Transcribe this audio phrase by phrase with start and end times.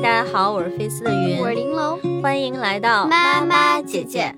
[0.00, 4.32] 大家好，我是菲斯的云，我是玲珑，欢迎来到妈妈姐姐。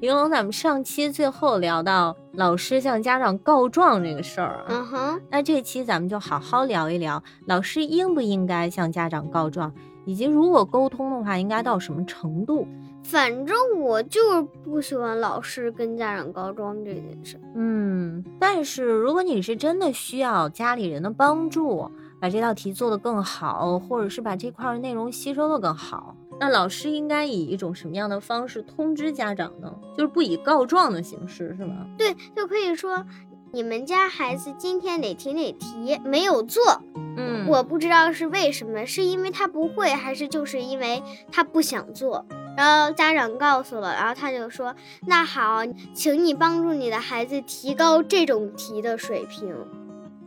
[0.00, 9.72] 玲珑，咱们上期最后聊到老师向家长告状这个事儿，嗯哼，那这期咱们就好好聊一聊，老师应不应该向家长告状，
[10.04, 12.68] 以及如果沟通的话，应该到什么程度？
[13.02, 17.40] 反正我就是不喜欢老师跟家长告状这件事。
[17.54, 21.90] 嗯，但是如果你是真的需要家里人的帮助，
[22.20, 26.16] 把这道题做得更好，或者是把这块内容吸收得更好。
[26.40, 29.74] 那老师应该以一种什么样的方式通知家长呢？
[29.96, 31.86] 就是不以告状的形式，是吗？
[31.96, 33.04] 对，就可以说
[33.52, 36.80] 你们家孩子今天哪题哪题没有做，
[37.16, 42.24] 嗯，我不知道是为什么，是因为他不会，还是就是因为他不想做？
[42.56, 44.74] 然后家长告诉了，然后他就说
[45.06, 45.62] ：“那好，
[45.94, 49.54] 请你帮助你的孩子提高这种题的水平。”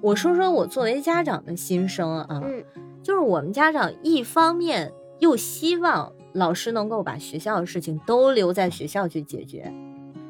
[0.01, 2.63] 我说说我作为家长的心声啊，嗯，
[3.03, 4.91] 就是我们家长一方面。
[5.19, 9.71] 又希望老师能够把学校的事情都留在学校去解决。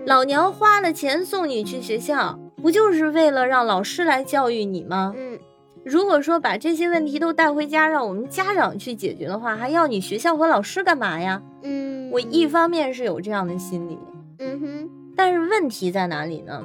[0.06, 5.14] 老娘花了钱送你去学校，不就是为了让老师来教育你吗？
[5.16, 5.40] 嗯，
[5.86, 11.42] 如果说把这些问题都带回家，让我们家长去解决的话，还要你学校和老师干嘛呀？
[11.62, 13.98] 嗯，我一方面是有这样的心理，
[14.40, 16.62] 嗯哼，但是问题在哪里呢？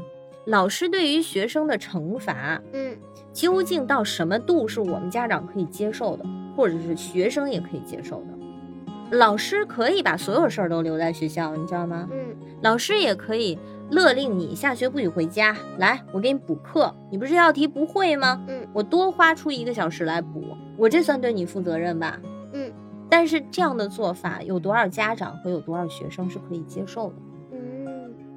[0.46, 2.96] 老师对于学生的惩罚，嗯，
[3.32, 6.24] 究竟到什么度是我们家长可以接受的？
[6.56, 12.08] 或者是学生也可以接受的，老师可以把所有事儿都留在学校，你知道吗？
[12.12, 13.58] 嗯，老师也可以
[13.90, 15.54] 勒令你下学不许回家。
[15.78, 18.40] 来，我给你补课，你不是这道题不会吗？
[18.46, 22.18] 嗯，我多花出一个小时来补，我这算对你负责任吧？
[22.52, 22.72] 嗯，
[23.10, 27.16] 但是这样的做法，有多少家长和有多少学生是可以接受的？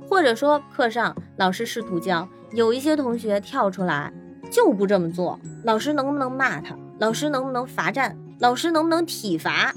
[0.10, 4.12] 嗯，或者说课上老师试图教，有一些同学跳出来
[4.52, 6.76] 就不这么做，老师能不能骂他？
[7.00, 8.18] 老师能不能罚站？
[8.40, 9.74] 老师能不能体罚？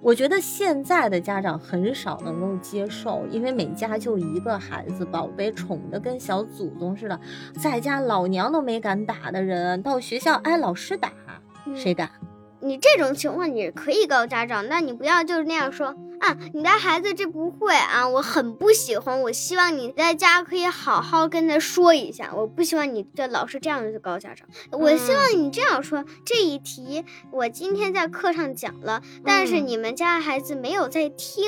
[0.00, 7.18] 我觉得现在的家长很少能够接受，因为每家就一个孩子，宝贝宠得跟小祖宗似的，
[7.62, 11.10] 在家老娘都没敢打的人，到学校挨老师打，
[11.74, 12.10] 谁敢？
[12.60, 15.94] 你这种情况你可以告家长，但你不要就是那样说。
[16.20, 19.20] 啊，你家孩子这不会啊，我很不喜欢。
[19.22, 24.48] 我希望你在家可以好好跟他说一下，我不希望你的老师这样子告家长。
[24.70, 31.44] 我希望你这样说：这一题我今天在课上讲了，但是你们家孩子没有在听。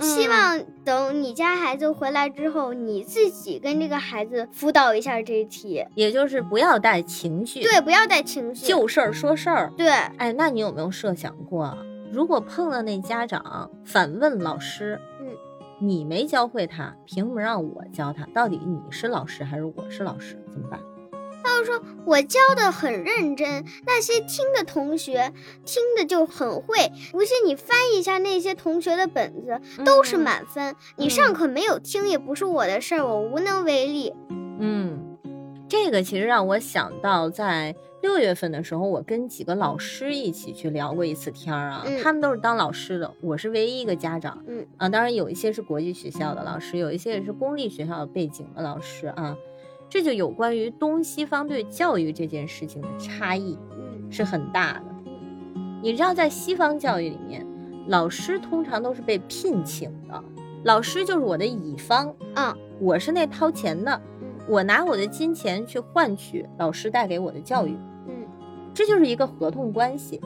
[0.00, 7.62] 希望等你家孩子回来之后，你自己跟这个孩子辅导一下这一题，也就是不要带情绪。
[7.62, 9.72] 对，不要带情绪，就事儿说事儿。
[9.76, 11.76] 对，哎，那你有没有设想过？
[12.12, 15.26] 如果碰到那家长反问老师，嗯，
[15.78, 18.24] 你没教会他，凭什么让我教他？
[18.34, 20.42] 到底你是老师还是我是老师？
[20.50, 20.80] 怎么办？
[21.42, 25.32] 他就说我教的很认真，那些听的同学
[25.64, 26.90] 听的就很会。
[27.12, 30.74] 不信你翻一下那些同学的本子，都是满分。
[30.96, 34.12] 你上课没有听也不是我的事儿，我无能为力。
[34.58, 35.16] 嗯，
[35.68, 37.74] 这个其实让我想到在。
[38.00, 49.36] 六月份的时候，我跟几个老师一起去聊过一次天儿啊，他们都是当老师的，我是唯一一个家长，嗯啊，当然有一些是国际学校的老师，有一些也是公立学校背景的老师啊，
[49.88, 54.84] 这就有关于东西方对教育这件事情的差异，嗯，是很大的。
[55.82, 57.44] 你知道，在西方教育里面，
[57.88, 60.22] 老师通常都是被聘请的，
[60.62, 64.00] 老师就是我的乙方，嗯，我是那掏钱的。
[64.48, 67.76] 我拿我的金钱去换取老师带给我的教育，
[68.06, 68.14] 嗯，
[68.72, 70.20] 这就是一个合同关系。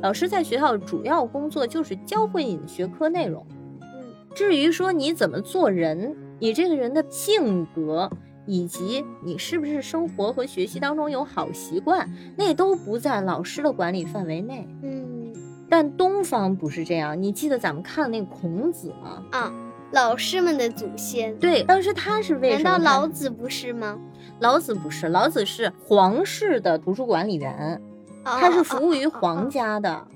[0.00, 3.44] 老师在学校主要工作就是教会你的学科内容，
[3.80, 4.04] 嗯，
[4.34, 8.10] 至于说你怎么做人，你这个人的性格，
[8.46, 15.32] 以及你是不是生活和学习当中有好习惯，那都不在老师的管理范围内，嗯。
[15.66, 19.24] 但东方不是这样，你记得咱们看那个孔子吗？
[19.32, 19.52] 啊。
[19.92, 22.70] 老师们的祖先，对，当时他是为什么？
[22.70, 23.98] 难道老子不是吗？
[24.40, 27.80] 老子不是，老子是皇室的图书管理员，
[28.24, 30.08] 他是服务于皇家的。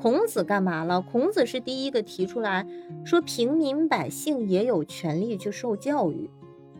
[0.00, 1.00] 孔子干嘛了？
[1.00, 2.66] 孔子是第一个提出来
[3.04, 6.30] 说平民百姓也有权利去受教育，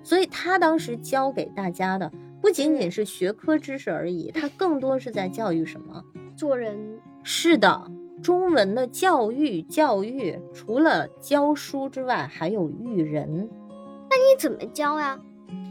[0.02, 2.10] 所以他当时教给大家的
[2.40, 6.02] 不仅仅是学科知识而已，他更多是在教育什么？
[6.36, 6.78] 做人。
[7.22, 7.90] 是的。
[8.22, 13.48] 中文的教育，教育除了教书之外，还有育人。
[14.08, 15.18] 那你怎么教呀？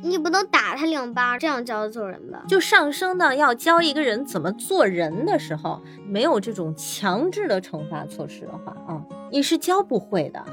[0.03, 2.43] 你不能打他两巴，这样教做人吧？
[2.47, 10.45] 就上升到要教一个人怎么做人的时候，没有这种强制的惩罚措施的话啊，你是教不会的。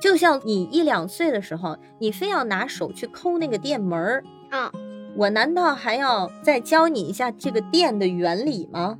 [0.00, 4.70] 就像你一两岁的时候，你非要拿手去抠那个电门儿啊，
[5.16, 8.98] 我难道还要再教你一下这个电的原理吗？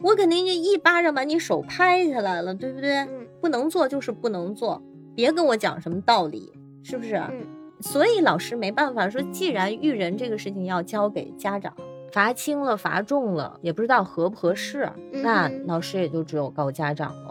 [0.00, 2.96] 我肯定就一巴掌把你手拍下来了，对不对？
[2.98, 4.82] 嗯不能做就是不能做，
[5.14, 6.52] 别跟我讲什么道理，
[6.82, 7.16] 是不是？
[7.16, 7.46] 嗯
[7.80, 11.72] 所以老师没办法说，既然育人这个事情要交给家长，
[12.10, 17.25] 罚轻了罚重了，也不知道合不合适，那嗯老师也就只有告家长了。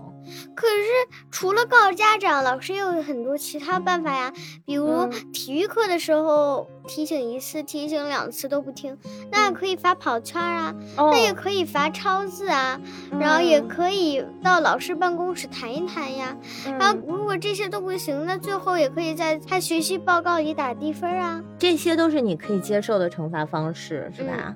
[0.55, 4.31] 可是除了告诉家长，老师也有很多其他办法呀，
[4.65, 8.97] 比如嗯体育课的时候提醒一次、提醒两次都不听，
[9.31, 12.79] 那可以罚跑圈儿啊，哦那也可以罚抄字啊，
[13.19, 16.35] 然后也嗯可以到老师办公室谈一谈呀。
[16.65, 21.43] 然后嗯如果这些都不行，那最后也可以在他学习报告里打低分啊。
[21.57, 24.55] 这些都是你可以接受的惩罚方式，是吧？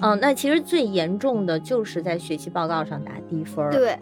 [0.00, 3.70] 嗯，那其实最严重的就是在学习报告上打低分儿。
[3.70, 3.96] 对，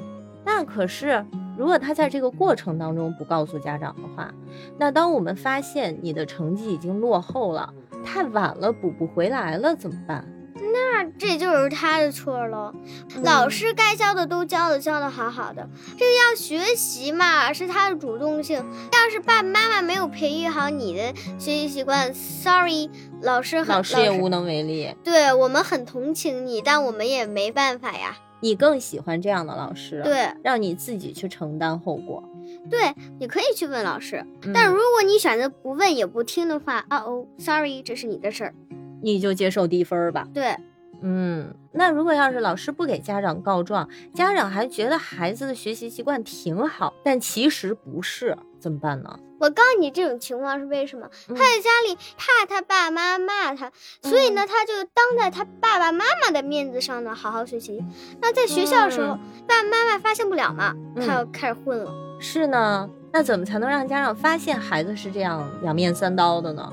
[0.45, 1.25] 那可是，
[1.57, 4.33] 如果他在这个过程当中不告诉家长的话，
[4.79, 7.73] 那当我们发现你的成绩已经落后了，
[8.05, 10.27] 太晚了，补不回来了，怎么办？
[10.75, 12.73] 那这就是他的错了。
[13.15, 15.69] 嗯老师该教的都教了，教的好好的。
[15.99, 18.57] 这个要学习嘛，是他的主动性。
[18.57, 22.89] 要是爸爸妈妈没有培育好你的学习习惯，sorry，
[23.21, 24.95] 老师很老师也无能为力。
[25.05, 28.17] 对我们很同情你，但我们也没办法呀。
[28.43, 32.23] 你更喜欢这样的老师，，对让你自己去承担后果。
[32.69, 38.55] 对，你可以去问老师，嗯但如果你选择不问也不听的话，啊哦，sorry，这是你的事儿。
[39.01, 40.29] 你就接受低分儿吧。
[40.35, 40.57] 对，
[41.01, 49.19] 嗯，那如果要是老师不给家长告状，家长还觉得孩子的学习习惯挺好，但其实不是，怎么办呢？
[49.43, 51.05] 我告诉你，这种情况是为什么？
[51.29, 57.85] 嗯他在家里怕他爸妈骂他，所以呢，他就当在他爸爸妈妈的面子上呢好好学习。
[58.21, 59.19] 那在学校的时候，
[59.49, 61.93] 爸爸妈妈发现不了嘛，嗯他要开始混了。
[62.21, 66.73] 是呢，那怎么才能让家长发现孩子是这样两面三刀的呢？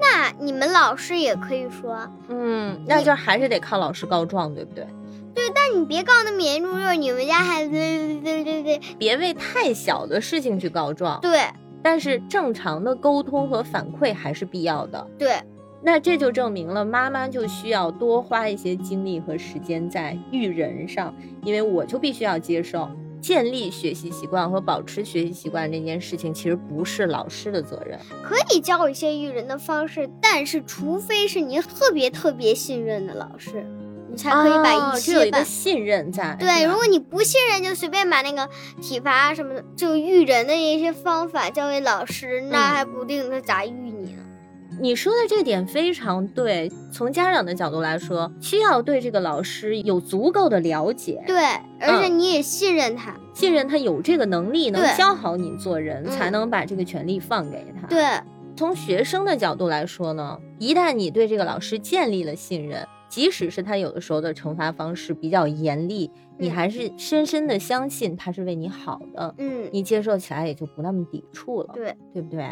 [0.00, 4.86] 那你们老师也可以说，嗯，那就还是得靠老师告状，对不对？
[5.54, 11.42] 但你别告那么严重，就是你们家孩子，对对对对别为太小的事情去告状，对
[11.88, 15.06] 但是正常的沟通和反馈还是必要的。
[15.16, 15.40] 对，
[15.80, 22.88] 那这就证明了妈妈就需要多花一些精力和时间在育人上，因为我就必须要接受
[23.20, 27.96] 建立学习习惯和保持学习习惯这件事情，其实不是老师的责任。
[28.20, 33.64] 可以教一些育人的方式，但是除非是你特别特别信任的老师，
[34.16, 36.34] 你才可以把哦一些办这有一个信任在。
[36.40, 38.48] 对，如果你不信任，就随便把那个
[38.80, 44.22] 体罚啊什么的，就育人的一些方法交给老师，那嗯还不定他咋育你呢。
[44.78, 51.36] 你说的这点非常对，从家长的角度来说，需要对这个老师有足够的了解，对，
[51.80, 53.14] 而且嗯你也信任他。
[53.34, 57.86] 信任他有这个能力，能教好你做人，嗯才能把这个权利放给他。
[57.86, 58.02] 对，
[58.56, 72.44] 从学生的角度来说呢，一旦你对这个老师建立了信任，即使是他有的时候的惩罚方式比较严厉，你嗯还是深深的相信他是为你好的，嗯，你接受起来也就不那么抵触了，对，对不对？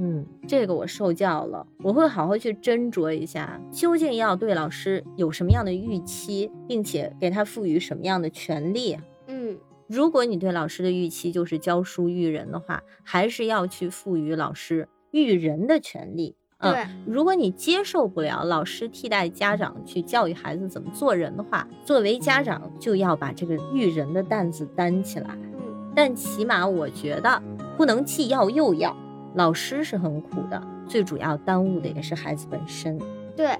[0.00, 8.96] 嗯，这个我受教了，我会好好去斟酌一下，究竟要对老师有什么样的预期，并且给他赋予什么样的权利。
[9.26, 9.58] 嗯，
[9.88, 16.36] 如果你对老师的预期就是教书育人的话，还是要去赋予老师育人的权利。
[16.58, 25.28] 嗯对，如果你接受不了老师替代家长去教育孩子怎么做人的话，作为家长就要把这个育人的担子担起来。
[25.30, 27.42] 嗯，但起码我觉得
[27.76, 28.96] 不能既要又要，
[29.34, 32.98] 老师是很苦的，最主要耽误的也是孩子本身。
[33.36, 33.56] 对。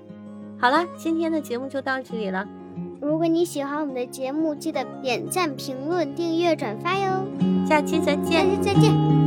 [0.61, 2.45] 好了，今天的节目就到这里了，
[3.01, 7.25] 如果你喜欢我们的节目，记得点赞、评论、订阅、转发哟。
[7.65, 8.57] 下期再见下。
[8.57, 9.18] 期再见。